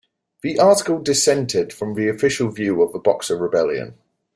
[0.41, 3.99] The article dissented from the official view of the Boxer Rebellion.